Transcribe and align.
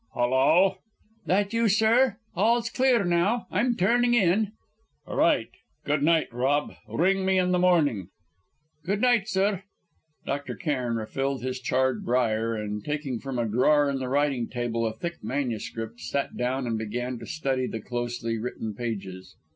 "Hullo!" 0.15 0.79
"That 1.27 1.53
you, 1.53 1.67
sir? 1.69 2.17
All's 2.35 2.71
clear 2.71 2.95
here, 3.03 3.05
now. 3.05 3.45
I'm 3.51 3.75
turning 3.75 4.15
in." 4.15 4.53
"Right. 5.05 5.49
Good 5.85 6.01
night, 6.01 6.33
Rob. 6.33 6.73
Ring 6.89 7.23
me 7.23 7.37
in 7.37 7.51
the 7.51 7.59
morning." 7.59 8.07
"Good 8.83 8.99
night, 8.99 9.27
sir." 9.29 9.61
Dr. 10.25 10.55
Cairn 10.55 10.95
refilled 10.95 11.43
his 11.43 11.59
charred 11.59 12.03
briar, 12.03 12.55
and, 12.55 12.83
taking 12.83 13.19
from 13.19 13.37
a 13.37 13.45
drawer 13.45 13.91
in 13.91 13.99
the 13.99 14.09
writing 14.09 14.47
table 14.47 14.87
a 14.87 14.91
thick 14.93 15.23
MS., 15.23 15.69
sat 15.97 16.35
down 16.35 16.65
and 16.65 16.79
began 16.79 17.19
to 17.19 17.27
study 17.27 17.67
the 17.67 17.79
closely 17.79 18.39
written 18.39 18.73
pages. 18.73 19.35